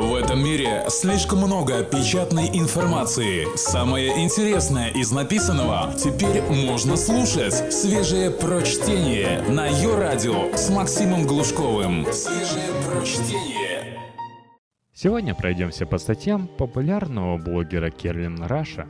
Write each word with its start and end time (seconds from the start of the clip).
В 0.00 0.14
этом 0.14 0.42
мире 0.42 0.86
слишком 0.88 1.40
много 1.40 1.84
печатной 1.84 2.48
информации. 2.54 3.46
Самое 3.54 4.24
интересное 4.24 4.88
из 4.88 5.12
написанного 5.12 5.92
теперь 5.92 6.40
можно 6.40 6.96
слушать. 6.96 7.70
Свежее 7.70 8.30
прочтение 8.30 9.42
на 9.42 9.66
ее 9.66 9.98
радио 9.98 10.56
с 10.56 10.70
Максимом 10.70 11.26
Глушковым. 11.26 12.06
Свежее 12.14 12.70
прочтение. 12.88 13.98
Сегодня 14.94 15.34
пройдемся 15.34 15.84
по 15.84 15.98
статьям 15.98 16.48
популярного 16.48 17.36
блогера 17.36 17.90
Керлин 17.90 18.42
Раша 18.42 18.86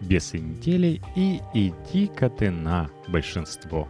«Бесы 0.00 0.38
недели» 0.38 1.02
и 1.14 1.42
«Иди-ка 1.52 2.30
ты 2.30 2.50
на 2.50 2.88
большинство». 3.06 3.86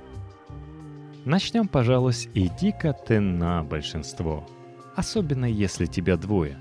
Начнем, 1.25 1.69
пожалуй, 1.69 2.15
с 2.15 2.27
«Иди-ка 2.35 2.93
ты 2.93 3.21
на 3.21 3.63
большинство», 3.63 4.45
особенно 4.97 5.45
если 5.45 5.87
тебя 5.87 6.17
двое. 6.17 6.59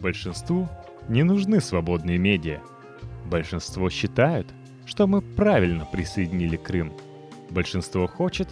Большинству 0.00 0.68
не 1.08 1.22
нужны 1.22 1.60
свободные 1.60 2.18
медиа. 2.18 2.60
Большинство 3.24 3.90
считают, 3.90 4.48
что 4.84 5.06
мы 5.06 5.20
правильно 5.20 5.84
присоединили 5.84 6.56
Крым. 6.56 6.92
Большинство 7.50 8.06
хочет. 8.06 8.48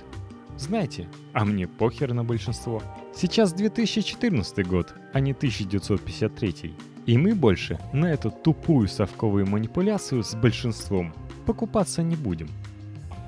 Знаете, 0.56 1.08
а 1.32 1.44
мне 1.44 1.66
похер 1.66 2.12
на 2.12 2.24
большинство. 2.24 2.82
Сейчас 3.14 3.52
2014 3.52 4.66
год, 4.66 4.94
а 5.12 5.20
не 5.20 5.32
1953. 5.32 6.74
И 7.06 7.18
мы 7.18 7.34
больше 7.34 7.78
на 7.92 8.06
эту 8.06 8.30
тупую 8.30 8.88
совковую 8.88 9.46
манипуляцию 9.46 10.22
с 10.22 10.34
большинством 10.34 11.12
покупаться 11.44 12.02
не 12.02 12.16
будем– 12.16 12.48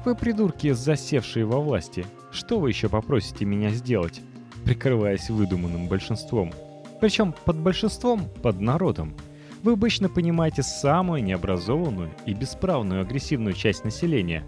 вы 0.06 0.14
придурки, 0.14 0.70
засевшие 0.70 1.44
во 1.44 1.58
власти, 1.58 2.06
что 2.30 2.60
вы 2.60 2.68
еще 2.68 2.88
попросите 2.88 3.44
меня 3.44 3.70
сделать, 3.70 4.22
прикрываясь 4.66 5.30
выдуманным 5.30 5.88
большинством? 5.88 6.52
Причем 7.00 7.34
под 7.44 7.56
большинством, 7.56 8.28
под 8.42 8.60
народом. 8.60 9.16
Вы 9.62 9.72
обычно 9.72 10.10
понимаете 10.10 10.62
самую 10.62 11.24
необразованную 11.24 12.10
и 12.26 12.34
бесправную 12.34 13.00
агрессивную 13.00 13.54
часть 13.54 13.84
населения. 13.84 14.44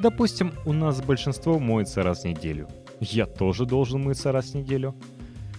Допустим, 0.00 0.54
у 0.64 0.72
нас 0.72 1.02
большинство 1.02 1.58
моется 1.58 2.02
раз 2.02 2.22
в 2.22 2.24
неделю. 2.24 2.68
Я 3.00 3.26
тоже 3.26 3.66
должен 3.66 4.02
мыться 4.02 4.32
раз 4.32 4.52
в 4.52 4.54
неделю. 4.54 4.94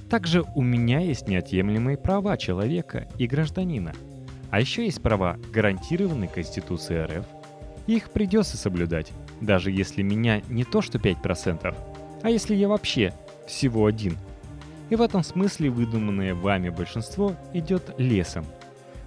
Также 0.09 0.43
у 0.55 0.63
меня 0.63 1.01
есть 1.01 1.27
неотъемлемые 1.27 1.97
права 1.97 2.35
человека 2.35 3.07
и 3.19 3.27
гражданина. 3.27 3.93
А 4.49 4.59
еще 4.59 4.85
есть 4.85 5.03
права, 5.03 5.37
гарантированные 5.53 6.27
Конституцией 6.27 7.03
РФ– 7.03 7.25
их 7.87 8.11
придется 8.11 8.57
соблюдать, 8.57 9.11
даже 9.39 9.71
если 9.71 10.01
меня 10.01 10.41
не 10.49 10.63
то 10.63 10.81
что 10.81 10.97
5%, 10.97 11.75
а 12.21 12.29
если 12.29 12.55
я 12.55 12.67
вообще 12.67 13.13
всего 13.51 13.85
один. 13.85 14.17
И 14.89 14.95
в 14.95 15.01
этом 15.01 15.23
смысле 15.23 15.69
выдуманное 15.69 16.33
вами 16.33 16.69
большинство 16.69 17.35
идет 17.53 17.93
лесом. 17.97 18.45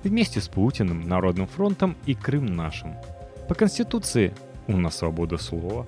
Вместе 0.03 0.41
с 0.41 0.49
Путиным, 0.49 1.09
Народным 1.09 1.47
фронтом 1.47 1.97
и 2.07 2.15
Крым 2.15 2.47
нашим. 2.47 2.95
По 3.49 3.55
Конституции 3.55 4.33
у 4.67 4.77
нас 4.77 4.99
свобода 4.99 5.39
слова. 5.39 5.87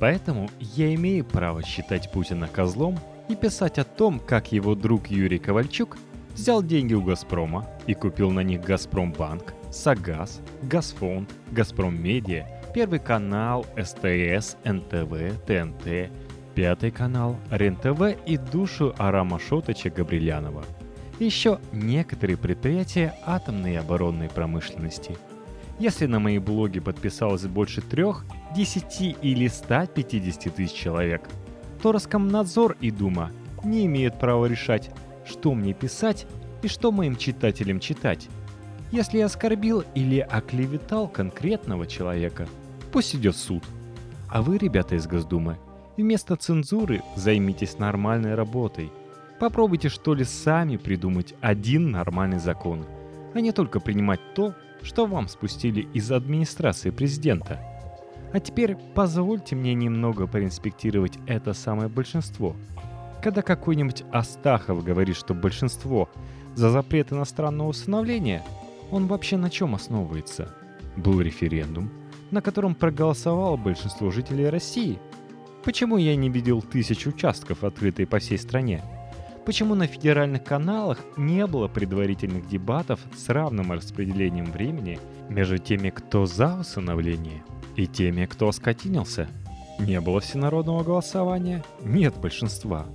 Поэтому 0.00 0.50
я 0.60 0.94
имею 0.94 1.24
право 1.24 1.62
считать 1.62 2.10
Путина 2.12 2.48
козлом 2.48 2.98
и 3.28 3.34
писать 3.34 3.78
о 3.78 3.84
том, 3.84 4.20
как 4.20 4.52
его 4.52 4.74
друг 4.74 5.08
Юрий 5.08 5.38
Ковальчук 5.38 5.96
взял 6.34 6.62
деньги 6.62 6.94
у 6.94 7.02
«Газпрома» 7.02 7.66
и 7.86 7.94
купил 7.94 8.30
на 8.30 8.40
них 8.40 8.62
«Газпромбанк», 8.62 9.54
Сагаз, 9.70 10.40
Газфонд, 10.62 11.30
Газпром 11.50 12.00
Медиа, 12.00 12.46
Первый 12.74 12.98
канал, 12.98 13.64
СТС, 13.76 14.56
НТВ, 14.64 15.44
ТНТ, 15.46 16.10
Пятый 16.54 16.92
канал, 16.92 17.36
РЕН-ТВ 17.50 18.16
и 18.26 18.36
душу 18.36 18.94
Арама 18.96 19.40
Шотыча 19.40 19.90
Габрилянова. 19.90 20.64
Еще 21.18 21.58
некоторые 21.72 22.36
предприятия 22.36 23.18
атомной 23.26 23.72
и 23.72 23.76
оборонной 23.76 24.28
промышленности. 24.28 25.16
Если 25.80 26.06
на 26.06 26.20
мои 26.20 26.38
блоги 26.38 26.78
подписалось 26.78 27.44
больше 27.46 27.80
трех, 27.80 28.24
10 28.54 29.16
или 29.20 29.48
150 29.48 30.54
тысяч 30.54 30.74
человек, 30.74 31.28
то 31.82 31.90
Роскомнадзор 31.90 32.76
и 32.80 32.92
Дума 32.92 33.32
не 33.64 33.86
имеют 33.86 34.20
права 34.20 34.46
решать, 34.46 34.92
что 35.26 35.54
мне 35.54 35.74
писать 35.74 36.24
и 36.62 36.68
что 36.68 36.92
моим 36.92 37.16
читателям 37.16 37.80
читать. 37.80 38.28
Если 38.92 39.18
я 39.18 39.26
оскорбил 39.26 39.82
или 39.96 40.20
оклеветал 40.20 41.08
конкретного 41.08 41.88
человека, 41.88 42.46
пусть 42.92 43.16
идет 43.16 43.34
суд. 43.34 43.64
А 44.28 44.40
вы, 44.40 44.56
ребята 44.58 44.94
из 44.94 45.08
Госдумы, 45.08 45.58
вместо 45.96 46.36
цензуры 46.36 47.02
займитесь 47.16 47.78
нормальной 47.78 48.34
работой. 48.34 48.90
Попробуйте 49.40 49.88
что 49.88 50.14
ли 50.14 50.24
сами 50.24 50.76
придумать 50.76 51.34
один 51.40 51.90
нормальный 51.90 52.38
закон, 52.38 52.84
а 53.34 53.40
не 53.40 53.52
только 53.52 53.80
принимать 53.80 54.20
то, 54.34 54.54
что 54.82 55.06
вам 55.06 55.28
спустили 55.28 55.88
из 55.92 56.10
администрации 56.12 56.90
президента. 56.90 57.60
А 58.32 58.40
теперь 58.40 58.76
позвольте 58.94 59.56
мне 59.56 59.74
немного 59.74 60.26
проинспектировать 60.26 61.18
это 61.26 61.52
самое 61.52 61.88
большинство. 61.88 62.56
Когда 63.22 63.42
какой-нибудь 63.42 64.04
Астахов 64.12 64.84
говорит, 64.84 65.16
что 65.16 65.34
большинство 65.34 66.08
за 66.54 66.70
запрет 66.70 67.12
иностранного 67.12 67.68
усыновления– 67.68 68.42
он 68.90 69.06
вообще 69.06 69.36
на 69.36 69.50
чем 69.50 69.74
основывается? 69.74 70.54
Был 70.96 71.20
референдум, 71.20 71.90
на 72.30 72.40
котором 72.40 72.74
проголосовало 72.74 73.56
большинство 73.56 74.10
жителей 74.10 74.48
России. 74.48 74.98
Почему 75.64 75.96
я 75.96 76.14
не 76.14 76.28
видел 76.28 76.60
тысяч 76.60 77.06
участков, 77.06 77.64
открытой 77.64 78.06
по 78.06 78.18
всей 78.18 78.38
стране? 78.38 78.82
Почему 79.46 79.74
на 79.74 79.86
федеральных 79.86 80.44
каналах 80.44 80.98
не 81.16 81.46
было 81.46 81.68
предварительных 81.68 82.46
дебатов 82.46 83.00
с 83.16 83.28
равным 83.30 83.72
распределением 83.72 84.46
времени 84.46 84.98
между 85.30 85.56
теми, 85.58 85.88
кто 85.88 86.26
за 86.26 86.60
усыновление, 86.60 87.42
и 87.76 87.86
теми, 87.86 88.26
кто 88.26 88.48
оскотинился? 88.48 89.28
Не 89.78 90.00
было 90.00 90.20
всенародного 90.20 90.84
голосования? 90.84 91.64
Нет 91.82 92.14
большинства. 92.18 92.86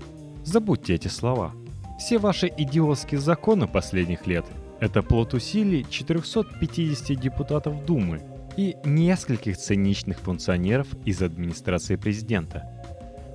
Забудьте 0.43 0.93
эти 0.93 1.07
слова. 1.07 1.53
Все 1.99 2.19
ваши 2.19 2.51
идиотские 2.55 3.19
законы 3.19 3.67
последних 3.67 4.27
лет 4.27 4.45
это 4.79 5.01
плод 5.01 5.33
усилий 5.33 5.85
450 5.89 7.19
депутатов 7.19 7.85
Думы 7.85 8.21
и 8.59 8.75
нескольких 8.83 9.55
циничных 9.55 10.19
функционеров 10.19 10.87
из 11.05 11.21
администрации 11.21 11.95
президента. 11.95 12.67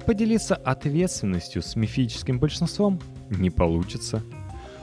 Поделиться 0.04 0.54
ответственностью 0.54 1.62
с 1.62 1.76
мифическим 1.76 2.38
большинством 2.38 3.00
не 3.30 3.48
получится. 3.48 4.22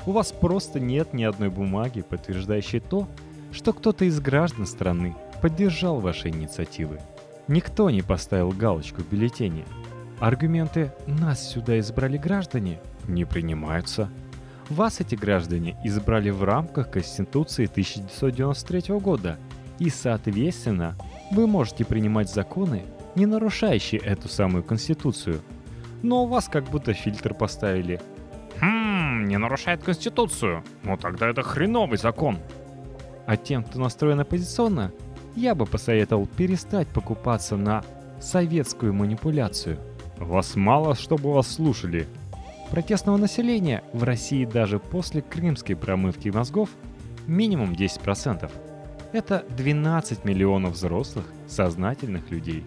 У 0.08 0.12
вас 0.14 0.32
просто 0.32 0.80
нет 0.80 1.14
ни 1.14 1.24
одной 1.24 1.52
бумаги, 1.52 2.02
подтверждающей 2.02 2.80
то, 2.80 3.08
что 3.52 3.72
кто-то 3.72 4.06
из 4.06 4.20
граждан 4.20 4.66
страны 4.66 5.16
поддержал 5.44 6.00
ваши 6.00 6.30
инициативы. 6.30 7.00
Никто 7.48 7.92
не 7.92 8.02
поставил 8.02 8.50
галочку 8.50 9.04
в 9.04 9.10
бюллетене. 9.10 9.64
Аргументы 10.20 10.92
«нас 11.06 11.48
сюда 11.52 11.78
избрали 11.78 12.18
граждане» 12.18 12.80
не 13.08 13.26
принимаются– 13.26 14.10
вас 14.72 15.02
эти 15.02 15.16
граждане 15.16 15.76
избрали 15.84 16.30
в 16.30 16.46
рамках 16.46 16.92
Конституции 16.92 17.66
1993 17.66 18.98
года, 19.00 19.38
и, 19.82 19.90
соответственно, 19.90 20.96
вы 21.32 21.48
можете 21.48 21.84
принимать 21.84 22.30
законы, 22.30 22.84
не 23.16 23.26
нарушающие 23.26 24.00
эту 24.00 24.30
самую 24.30 24.64
Конституцию. 24.64 25.42
Но 26.04 26.24
у 26.24 26.28
вас 26.28 26.48
как 26.48 26.66
будто 26.66 26.94
фильтр 26.94 27.34
поставили. 27.34 28.00
Хм, 28.62 29.26
не 29.26 29.38
нарушает 29.38 29.84
Конституцию. 29.84 30.64
Ну 30.84 30.98
тогда 30.98 31.30
это 31.30 31.42
хреновый 31.42 31.98
закон. 31.98 32.38
А 33.26 33.38
тем, 33.38 33.64
кто 33.64 33.80
настроен 33.80 34.20
оппозиционно, 34.20 34.92
я 35.36 35.56
бы 35.56 35.66
посоветовал 35.66 36.28
перестать 36.28 36.88
покупаться 36.88 37.58
на 37.58 37.84
советскую 38.20 38.94
манипуляцию. 38.94 39.80
Вас 40.20 40.56
мало, 40.56 40.94
чтобы 40.94 41.34
вас 41.34 41.48
слушали– 41.48 42.08
Протестного 42.72 43.18
населения 43.18 43.84
в 43.92 44.04
России 44.04 44.46
даже 44.46 44.80
после 44.80 45.22
крымской 45.22 45.76
промывки 45.76 46.30
мозгов 46.30 46.70
минимум 47.28 47.74
10%. 47.74 48.50
Это 49.14 49.46
12 49.58 50.26
миллионов 50.26 50.74
взрослых, 50.74 51.26
сознательных 51.48 52.30
людей. 52.32 52.64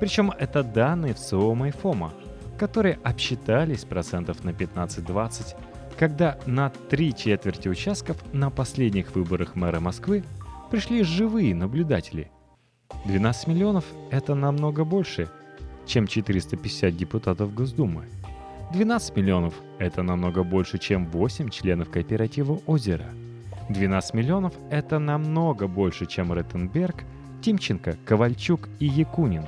Причем 0.00 0.30
это 0.30 0.62
данные 0.62 1.14
в 1.14 1.18
ЦИОМа 1.18 1.68
и 1.68 1.70
ФОМа, 1.70 2.12
которые 2.58 2.98
обсчитались 3.02 3.84
процентов 3.84 4.44
на 4.44 4.50
15-20, 4.50 5.56
когда 5.98 6.38
на 6.46 6.70
три 6.70 7.14
четверти 7.14 7.68
участков 7.68 8.16
на 8.32 8.50
последних 8.50 9.14
выборах 9.14 9.54
мэра 9.54 9.80
Москвы 9.80 10.24
пришли 10.70 11.02
живые 11.02 11.54
наблюдатели. 11.54 12.30
12 13.04 13.46
миллионов– 13.46 13.84
это 14.10 14.34
намного 14.34 14.84
больше, 14.84 15.28
чем 15.86 16.06
450 16.06 16.96
депутатов 16.96 17.54
Госдумы– 17.54 18.04
12 18.72 19.16
миллионов– 19.16 19.54
это 19.78 20.02
намного 20.02 20.42
больше, 20.42 20.78
чем 20.78 21.06
8 21.06 21.50
членов 21.50 21.88
кооператива 21.90 22.60
«Озеро». 22.66 23.06
12 23.68 24.14
миллионов– 24.14 24.54
это 24.70 24.98
намного 24.98 25.66
больше, 25.66 26.06
чем 26.06 26.32
Реттенберг, 26.32 27.04
Тимченко, 27.42 27.96
Ковальчук 28.04 28.68
и 28.78 28.86
Якунин. 28.86 29.44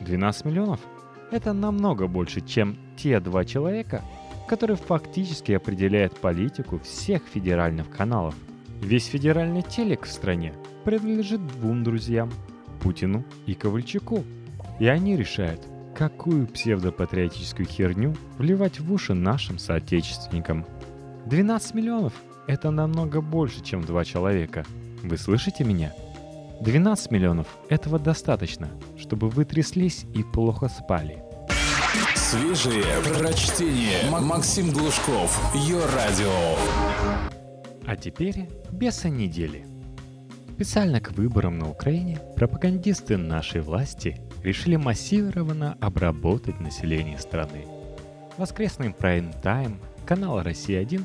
12 0.00 0.44
миллионов– 0.44 0.80
это 1.30 1.52
намного 1.52 2.06
больше, 2.06 2.42
чем 2.42 2.76
те 2.96 3.18
два 3.20 3.44
человека, 3.44 4.02
который 4.46 4.76
фактически 4.76 5.52
определяет 5.52 6.18
политику 6.18 6.78
всех 6.80 7.22
федеральных 7.22 7.88
каналов. 7.90 8.34
Весь 8.82 9.06
федеральный 9.06 9.62
телек 9.62 10.04
в 10.04 10.12
стране 10.12 10.52
принадлежит 10.84 11.46
двум 11.46 11.82
друзьям– 11.82 12.30
Путину 12.82 13.24
и 13.46 13.54
Ковальчуку. 13.54 14.24
И 14.78 14.86
они 14.86 15.16
решают, 15.16 15.60
какую 15.94 16.46
псевдопатриотическую 16.46 17.66
херню 17.66 18.14
вливать 18.38 18.80
в 18.80 18.92
уши 18.92 19.12
нашим 19.14 19.58
соотечественникам. 19.58 20.64
12 21.26 21.74
миллионов– 21.74 22.14
это 22.46 22.70
намного 22.70 23.20
больше, 23.20 23.62
чем 23.62 23.82
два 23.82 24.04
человека. 24.04 24.64
Вы 25.02 25.16
слышите 25.16 25.64
меня? 25.64 25.92
12 26.60 27.10
миллионов– 27.10 27.46
этого 27.68 27.98
достаточно, 27.98 28.68
чтобы 28.98 29.28
вы 29.28 29.44
тряслись 29.44 30.04
и 30.14 30.22
плохо 30.22 30.68
спали. 30.68 31.22
Свежие 32.14 32.84
прочтение. 33.02 34.10
Максим 34.10 34.70
Глушков. 34.70 35.40
Ее 35.54 35.80
радио. 35.86 36.56
А 37.86 37.96
теперь 37.96 38.48
беса 38.70 39.08
недели. 39.08 39.66
Специально 40.54 41.00
к 41.00 41.12
выборам 41.12 41.58
на 41.58 41.70
Украине 41.70 42.20
пропагандисты 42.36 43.16
нашей 43.16 43.62
власти 43.62 44.20
решили 44.44 44.76
массированно 44.76 45.78
обработать 45.80 46.60
население 46.60 47.18
страны. 47.18 47.64
Воскресный 48.36 48.90
прайм-тайм 48.90 49.80
канала 50.06 50.44
«Россия-1» 50.44 51.02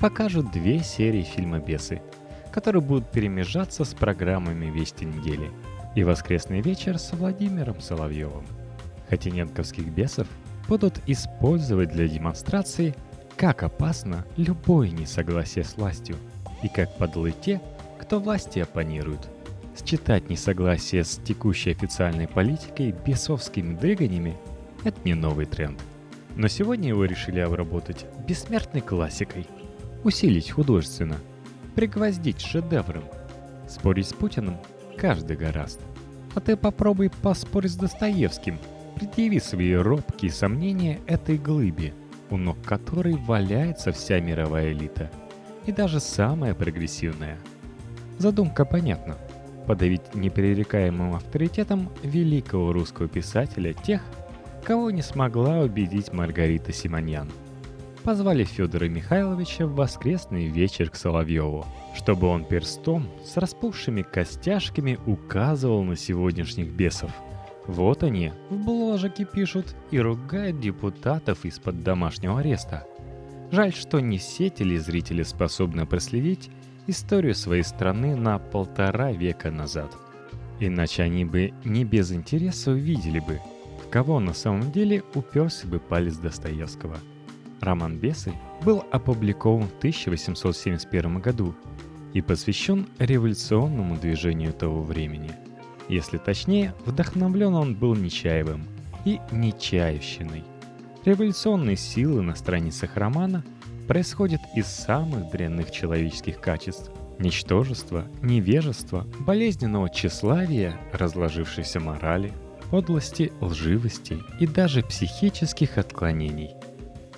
покажут 0.00 0.50
две 0.52 0.80
серии 0.80 1.22
фильма 1.22 1.58
«Бесы», 1.58 2.00
которые 2.52 2.82
будут 2.82 3.10
перемежаться 3.10 3.84
с 3.84 3.94
программами 3.94 4.66
«Вести 4.66 5.04
недели» 5.04 5.50
и 5.94 6.04
«Воскресный 6.04 6.60
вечер» 6.60 6.98
с 6.98 7.12
Владимиром 7.12 7.80
Соловьевым. 7.80 8.46
Хотиненковских 9.08 9.86
бесов 9.88 10.26
будут 10.68 11.00
использовать 11.06 11.90
для 11.90 12.08
демонстрации, 12.08 12.94
как 13.36 13.62
опасно 13.62 14.24
любое 14.36 14.90
несогласие 14.90 15.64
с 15.64 15.76
властью 15.76 16.16
и 16.62 16.68
как 16.68 16.96
подлы 16.98 17.32
те, 17.32 17.60
кто 17.98 18.20
власти 18.20 18.58
оппонируют– 18.58 19.28
Считать 19.88 20.28
несогласие 20.28 21.02
с 21.02 21.16
текущей 21.16 21.70
официальной 21.70 22.28
политикой 22.28 22.92
бесовскими 23.06 23.74
дрыганиями– 23.74 24.36
это 24.84 24.98
не 25.04 25.14
новый 25.14 25.46
тренд. 25.46 25.80
Но 26.36 26.48
сегодня 26.48 26.88
его 26.88 27.04
решили 27.06 27.40
обработать 27.40 28.04
бессмертной 28.26 28.82
классикой, 28.82 29.46
усилить 30.04 30.50
художественно, 30.50 31.16
пригвоздить 31.74 32.40
шедевром. 32.40 33.04
Спорить 33.68 34.08
с 34.08 34.12
Путиным 34.12 34.56
каждый 34.96 35.36
гораст. 35.36 35.80
А 36.34 36.40
ты 36.40 36.56
попробуй 36.56 37.10
поспорить 37.10 37.72
с 37.72 37.76
Достоевским, 37.76 38.58
предъяви 38.96 39.40
свои 39.40 39.74
робкие 39.74 40.32
сомнения 40.32 41.00
этой 41.06 41.38
глыбе, 41.38 41.94
у 42.30 42.36
ног 42.36 42.56
которой 42.64 43.14
валяется 43.14 43.92
вся 43.92 44.20
мировая 44.20 44.72
элита. 44.72 45.10
И 45.66 45.72
даже 45.72 46.00
самая 46.00 46.54
прогрессивная. 46.54 47.38
Задумка 48.18 48.64
понятна– 48.64 49.16
подавить 49.66 50.14
непререкаемым 50.14 51.14
авторитетом 51.14 51.90
великого 52.02 52.72
русского 52.72 53.06
писателя 53.06 53.74
тех, 53.74 54.02
кого 54.64 54.90
не 54.90 55.02
смогла 55.02 55.60
убедить 55.60 56.12
Маргарита 56.12 56.72
Симоньян. 56.72 57.30
Позвали 58.04 58.44
Федора 58.44 58.88
Михайловича 58.88 59.66
в 59.66 59.74
воскресный 59.74 60.46
вечер 60.46 60.88
к 60.88 60.96
Соловьеву, 60.96 61.66
чтобы 61.94 62.28
он 62.28 62.44
перстом 62.44 63.08
с 63.24 63.36
распухшими 63.36 64.02
костяшками 64.02 64.98
указывал 65.06 65.82
на 65.82 65.96
сегодняшних 65.96 66.70
бесов. 66.70 67.10
Вот 67.66 68.02
они, 68.02 68.32
в 68.48 68.56
бложике 68.56 69.26
пишут 69.26 69.76
и 69.90 69.98
ругают 69.98 70.58
депутатов 70.58 71.44
из-под 71.44 71.82
домашнего 71.82 72.40
ареста. 72.40 72.86
Жаль, 73.50 73.74
что 73.74 74.00
не 74.00 74.16
все 74.18 74.48
телезрители 74.48 75.22
способны 75.22 75.84
проследить 75.84 76.50
историю 76.86 77.34
своей 77.34 77.62
страны 77.62 78.16
на 78.16 78.38
полтора 78.38 79.12
века 79.12 79.50
назад. 79.50 79.94
Иначе 80.60 81.02
они 81.02 81.24
бы 81.24 81.52
не 81.64 81.84
без 81.84 82.10
интереса 82.10 82.70
увидели 82.70 83.20
бы, 83.20 83.40
в 83.84 83.90
кого 83.90 84.18
на 84.18 84.32
самом 84.32 84.72
деле 84.72 85.02
уперся 85.14 85.66
бы 85.66 85.78
палец 85.78 86.16
Достоевского. 86.16 86.98
Роман 87.60 87.98
«Бесы» 87.98 88.32
был 88.62 88.84
опубликован 88.90 89.68
в 89.68 89.78
1871 89.78 91.18
году 91.20 91.54
и 92.14 92.20
посвящен 92.20 92.86
революционному 92.98 93.96
движению 93.96 94.52
того 94.52 94.82
времени. 94.82 95.30
Если 95.88 96.18
точнее, 96.18 96.74
вдохновлен 96.84 97.54
он 97.54 97.74
был 97.74 97.94
Нечаевым 97.94 98.64
и 99.04 99.20
Нечаевщиной. 99.32 100.44
Революционные 101.04 101.76
силы 101.76 102.22
на 102.22 102.34
страницах 102.34 102.96
романа– 102.96 103.44
происходит 103.88 104.42
из 104.54 104.66
самых 104.66 105.30
дрянных 105.30 105.72
человеческих 105.72 106.40
качеств. 106.40 106.92
Ничтожества, 107.18 108.04
невежества, 108.22 109.04
болезненного 109.20 109.90
тщеславия, 109.90 110.78
разложившейся 110.92 111.80
морали, 111.80 112.32
подлости, 112.70 113.32
лживости 113.40 114.18
и 114.38 114.46
даже 114.46 114.82
психических 114.82 115.78
отклонений. 115.78 116.50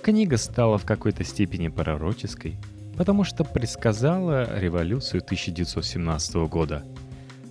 Книга 0.03 0.37
стала 0.37 0.79
в 0.79 0.85
какой-то 0.85 1.23
степени 1.23 1.67
пророческой, 1.67 2.57
потому 2.97 3.23
что 3.23 3.43
предсказала 3.43 4.59
революцию 4.59 5.21
1917 5.21 6.35
года. 6.49 6.83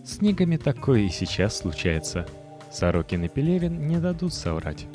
С 0.04 0.16
книгами 0.16 0.56
такое 0.56 1.02
и 1.02 1.10
сейчас 1.10 1.58
случается. 1.58 2.26
Сорокин 2.72 3.24
и 3.24 3.28
Пелевин 3.28 3.86
не 3.86 3.98
дадут 3.98 4.34
соврать. 4.34 4.86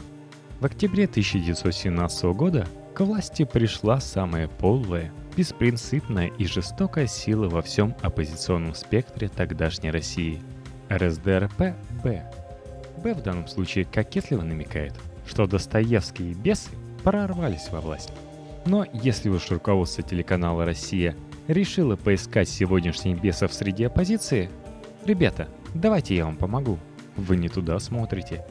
В 0.59 0.65
октябре 0.65 1.05
1917 1.05 2.25
года 2.35 2.67
к 2.93 2.99
власти 2.99 3.45
пришла 3.45 4.01
самая 4.01 4.49
полная, 4.49 5.13
беспринципная 5.37 6.27
и 6.27 6.45
жестокая 6.45 7.07
сила 7.07 7.47
во 7.47 7.61
всем 7.61 7.95
оппозиционном 8.01 8.75
спектре 8.75 9.29
тогдашней 9.29 9.91
России– 9.91 10.41
РСДРП-Б. 10.89 12.23
Б 13.01 13.13
в 13.13 13.23
данном 13.23 13.47
случае 13.47 13.85
кокетливо 13.85 14.41
намекает, 14.41 14.93
что 15.25 15.47
Достоевские 15.47 16.33
бесы 16.33 16.71
прорвались 17.05 17.69
во 17.69 17.79
власть. 17.79 18.11
Но 18.65 18.83
если 18.91 19.29
уж 19.29 19.51
руководство 19.51 20.03
телеканала 20.03 20.65
«Россия» 20.65 21.15
решило 21.47 21.95
поискать 21.95 22.49
сегодняшних 22.49 23.21
бесов 23.21 23.53
среди 23.53 23.83
оппозиции, 23.83 24.49
ребята, 25.05 25.47
давайте 25.75 26.15
я 26.15 26.25
вам 26.25 26.35
помогу. 26.35 26.79
Вы 27.15 27.37
не 27.37 27.47
туда 27.47 27.77
смотрите. 27.79 28.43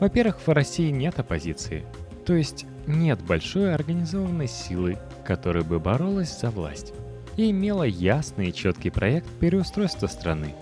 Во-первых, 0.00 0.38
в 0.46 0.50
России 0.50 0.90
нет 0.90 1.18
оппозиции. 1.18 1.84
То 2.24 2.32
есть 2.32 2.64
нет 2.86 3.20
большой 3.22 3.74
организованной 3.74 4.48
силы, 4.48 4.96
которая 5.22 5.62
бы 5.62 5.78
боролась 5.78 6.40
за 6.40 6.50
власть 6.50 6.94
и 7.36 7.50
имела 7.50 7.82
ясный 7.82 8.48
и 8.48 8.54
четкий 8.54 8.90
проект 8.90 9.28
переустройства 9.38 10.06
страны. 10.06 10.54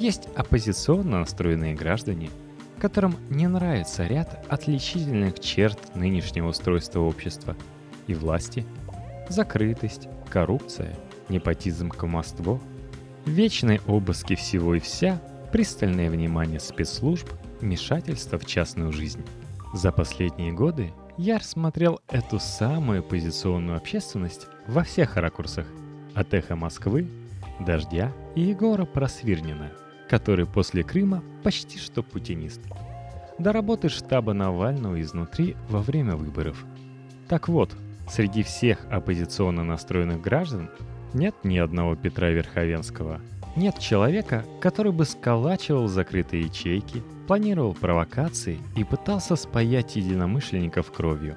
Есть 0.00 0.28
оппозиционно 0.34 1.20
настроенные 1.20 1.74
граждане, 1.74 2.28
которым 2.78 3.16
не 3.30 3.46
нравится 3.46 4.06
ряд 4.06 4.44
отличительных 4.48 5.40
черт 5.40 5.94
нынешнего 5.94 6.48
устройства 6.48 7.00
общества 7.00 7.56
и 8.06 8.14
власти, 8.14 8.66
закрытость, 9.28 10.08
коррупция, 10.28 10.96
непотизм 11.28 11.90
кумовство, 11.90 12.60
вечные 13.24 13.80
обыски 13.86 14.34
всего 14.34 14.74
и 14.74 14.80
вся, 14.80 15.20
пристальное 15.52 16.10
внимание 16.10 16.60
спецслужб, 16.60 17.28
вмешательство 17.60 18.38
в 18.38 18.46
частную 18.46 18.92
жизнь. 18.92 19.24
За 19.72 19.92
последние 19.92 20.52
годы 20.52 20.92
я 21.16 21.38
рассмотрел 21.38 22.00
эту 22.08 22.38
самую 22.38 23.02
позиционную 23.02 23.78
общественность 23.78 24.46
во 24.68 24.84
всех 24.84 25.16
ракурсах. 25.16 25.66
От 26.14 26.32
эхо 26.34 26.56
Москвы, 26.56 27.08
Дождя 27.60 28.12
и 28.34 28.42
Егора 28.42 28.84
Просвирнина, 28.84 29.72
который 30.08 30.46
после 30.46 30.82
Крыма 30.82 31.22
почти 31.42 31.78
что 31.78 32.02
путинист. 32.02 32.60
До 33.38 33.52
работы 33.52 33.88
штаба 33.88 34.32
Навального 34.32 35.00
изнутри 35.00 35.56
во 35.68 35.80
время 35.80 36.16
выборов. 36.16 36.64
Так 37.28 37.48
вот, 37.48 37.76
среди 38.08 38.42
всех 38.42 38.86
оппозиционно 38.90 39.64
настроенных 39.64 40.20
граждан 40.20 40.70
нет 41.12 41.34
ни 41.44 41.58
одного 41.58 41.96
Петра 41.96 42.30
Верховенского. 42.30 43.20
Нет 43.56 43.78
человека, 43.78 44.44
который 44.60 44.92
бы 44.92 45.04
сколачивал 45.04 45.88
закрытые 45.88 46.42
ячейки– 46.44 47.02
планировал 47.26 47.74
провокации 47.74 48.58
и 48.76 48.84
пытался 48.84 49.36
спаять 49.36 49.96
единомышленников 49.96 50.90
кровью. 50.92 51.36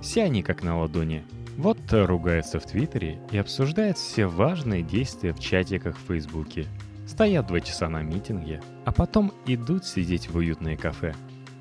Все 0.00 0.24
они 0.24 0.42
как 0.42 0.62
на 0.62 0.78
ладони. 0.78 1.24
Вот 1.56 1.78
ругаются 1.90 2.58
в 2.58 2.64
Твиттере 2.64 3.20
и 3.30 3.38
обсуждают 3.38 3.98
все 3.98 4.26
важные 4.26 4.82
действия 4.82 5.32
в 5.32 5.38
чатиках 5.38 5.96
в 5.96 6.08
Фейсбуке. 6.08 6.66
Стоят 7.12 7.46
два 7.46 7.60
часа 7.60 7.88
на 7.88 8.02
митинге, 8.02 8.60
а 8.84 8.92
потом 8.92 9.32
идут 9.46 9.84
сидеть 9.84 10.28
в 10.28 10.36
уютное 10.36 10.76
кафе. 10.76 11.14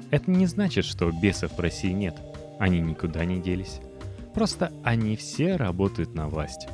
Это 0.10 0.32
не 0.32 0.46
значит, 0.48 0.86
что 0.86 1.12
бесов 1.12 1.52
в 1.54 1.60
России 1.60 1.92
нет. 1.92 2.16
Они 2.58 2.80
никуда 2.80 3.26
не 3.26 3.40
делись. 3.40 3.80
Просто 4.34 4.72
они 4.84 5.16
все 5.16 5.58
работают 5.58 6.16
на 6.16 6.28
власть. 6.28 6.68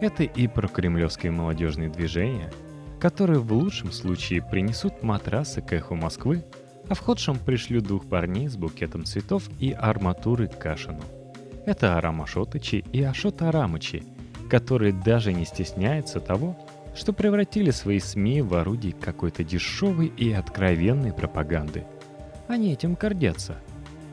Это 0.00 0.24
и 0.24 0.46
про 0.48 0.68
кремлевское 0.68 1.32
молодежное 1.32 1.88
движение– 1.88 2.52
которые 2.98 3.38
в 3.38 3.52
лучшем 3.52 3.92
случае 3.92 4.42
принесут 4.42 5.02
матрасы 5.02 5.62
к 5.62 5.72
эху 5.72 5.94
Москвы, 5.94 6.44
а 6.88 6.94
в 6.94 7.00
худшем 7.00 7.38
пришлют 7.38 7.84
двух 7.84 8.06
парней 8.06 8.48
с 8.48 8.56
букетом 8.56 9.04
цветов 9.04 9.44
и 9.60 9.72
арматуры 9.72 10.48
к 10.48 10.58
Кашину. 10.58 11.02
Это 11.66 11.96
Арам 11.96 12.22
Ашотычи 12.22 12.84
и 12.92 13.02
Ашот 13.02 13.42
Арамычи, 13.42 14.02
которые 14.50 14.92
даже 14.92 15.32
не 15.32 15.44
стесняются 15.44 16.20
того, 16.20 16.56
что 16.94 17.12
превратили 17.12 17.70
свои 17.70 17.98
СМИ 17.98 18.42
в 18.42 18.54
орудие 18.54 18.92
какой-то 18.92 19.44
дешевой 19.44 20.06
и 20.06 20.32
откровенной 20.32 21.12
пропаганды. 21.12 21.84
Они 22.48 22.72
этим 22.72 22.94
гордятся. 22.94 23.56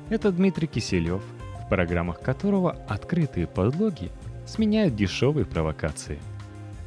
Это 0.09 0.31
Дмитрий 0.31 0.67
Киселев, 0.67 1.23
в 1.65 1.69
программах 1.69 2.19
которого 2.19 2.71
открытые 2.87 3.47
подлоги 3.47 4.11
сменяют 4.45 4.95
дешевые 4.95 5.45
провокации. 5.45 6.19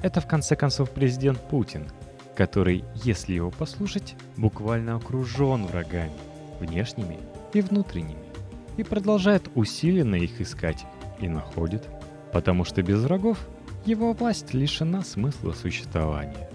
Это 0.02 0.20
в 0.20 0.28
конце 0.28 0.54
концов 0.54 0.90
президент 0.90 1.40
Путин, 1.48 1.88
который, 2.36 2.84
если 3.02 3.32
его 3.32 3.50
послушать, 3.50 4.14
буквально 4.36 4.94
окружен 4.94 5.66
врагами, 5.66 6.12
внешними 6.60 7.18
и 7.52 7.60
внутренними, 7.60 8.22
и 8.76 8.84
продолжает 8.84 9.50
усиленно 9.56 10.14
их 10.14 10.40
искать 10.40 10.86
и 11.20 11.28
находит, 11.28 11.88
потому 12.32 12.64
что 12.64 12.82
без 12.82 13.02
врагов 13.02 13.38
его 13.88 14.12
власть 14.12 14.52
лишена 14.52 15.02
смысла 15.02 15.52
существования. 15.52 16.48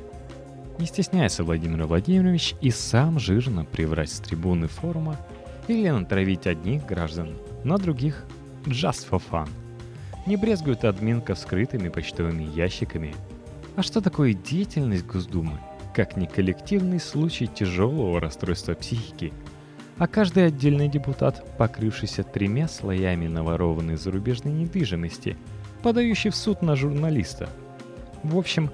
Не 0.78 0.86
стесняйся, 0.86 1.44
Владимир 1.44 1.86
Владимирович, 1.86 2.54
и 2.62 2.70
сам 2.70 3.20
жирно 3.20 3.66
приврать 3.66 4.12
с 4.12 4.20
трибуны 4.20 4.68
форума 4.68 5.18
или 5.68 5.90
натравить 5.90 6.46
одних 6.46 6.86
граждан 6.86 7.36
на 7.64 7.78
других 7.78 8.26
just 8.66 9.10
for 9.10 9.22
fun. 9.32 9.50
Не 10.28 10.38
брезгует 10.38 10.86
админка 10.86 11.34
скрытыми 11.34 11.90
почтовыми 11.90 12.44
ящиками. 12.44 13.16
А 13.76 13.82
что 13.82 14.00
такое 14.00 14.34
деятельность 14.34 15.08
Госдумы, 15.08 15.60
как 15.96 16.16
не 16.16 16.28
коллективный 16.28 17.00
случай 17.00 17.48
тяжелого 17.48 18.20
расстройства 18.20 18.76
психики? 18.76 19.34
А 19.98 20.08
каждый 20.08 20.46
отдельный 20.46 20.88
депутат, 20.88 21.44
покрывшийся 21.58 22.24
тремя 22.24 22.68
слоями 22.68 23.26
наворованной 23.26 23.96
зарубежной 23.96 24.54
недвижимости– 24.54 25.36
подающий 25.84 26.32
в 26.32 26.36
суд 26.36 26.62
на 26.62 26.76
журналиста. 26.76 27.50
В 28.24 28.38
общем, 28.38 28.72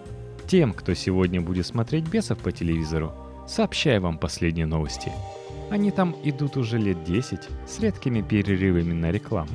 тем, 0.47 0.73
кто 0.73 0.93
сегодня 0.93 1.41
будет 1.41 1.65
смотреть 1.65 2.07
бесов 2.07 2.37
по 2.37 2.51
телевизору, 2.51 3.11
сообщаю 3.47 4.01
вам 4.01 4.19
последние 4.19 4.67
новости. 4.67 5.11
Они 5.71 5.91
там 5.91 6.15
идут 6.23 6.55
уже 6.55 6.77
лет 6.77 7.03
10 7.03 7.39
с 7.67 7.79
редкими 7.79 8.21
перерывами 8.21 8.93
на 8.93 9.11
рекламу. 9.11 9.51